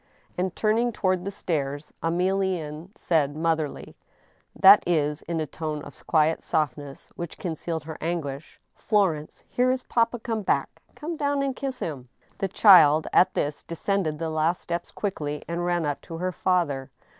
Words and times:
And 0.35 0.55
turning 0.55 0.91
toward 0.91 1.23
the 1.25 1.29
stairs, 1.29 1.93
Emilienne 2.01 2.89
said, 2.95 3.35
motherly 3.35 3.95
^that 4.59 4.81
is, 4.87 5.21
in 5.21 5.39
a 5.39 5.45
tone 5.45 5.83
of 5.83 6.07
quiet 6.07 6.43
softness, 6.43 7.11
which 7.15 7.37
concealed 7.37 7.83
her 7.83 7.99
anguish:" 8.01 8.59
Florence, 8.75 9.43
here 9.47 9.69
is 9.69 9.83
papa 9.83 10.17
come 10.17 10.41
back! 10.41 10.81
Come 10.95 11.17
down 11.17 11.43
and 11.43 11.55
kiss 11.55 11.77
him," 11.81 12.09
The 12.39 12.47
child, 12.47 13.05
at 13.13 13.35
this, 13.35 13.61
descended 13.61 14.17
the 14.17 14.31
last 14.31 14.59
steps 14.61 14.91
quickly 14.91 15.43
and 15.47 15.67
ran 15.67 15.85
up 15.85 16.01
to 16.01 16.17
her 16.17 16.31
father. 16.31 16.89